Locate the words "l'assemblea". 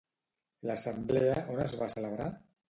0.69-1.37